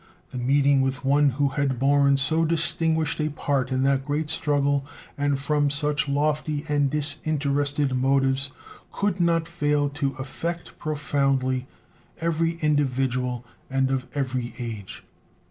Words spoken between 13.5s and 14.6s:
and of every